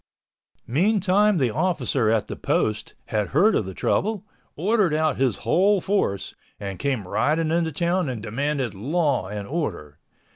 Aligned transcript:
Meantime 0.65 1.37
the 1.37 1.51
officer 1.51 2.09
at 2.09 2.27
the 2.27 2.35
Post 2.35 2.95
had 3.09 3.27
heard 3.27 3.53
of 3.53 3.67
the 3.67 3.73
trouble, 3.75 4.25
ordered 4.55 4.95
out 4.95 5.17
his 5.17 5.35
whole 5.45 5.79
force, 5.79 6.33
and 6.59 6.79
came 6.79 7.07
riding 7.07 7.51
into 7.51 7.71
town 7.71 8.09
and 8.09 8.23
demanded 8.23 8.73
law 8.73 9.27
and 9.27 9.47
order. 9.47 9.99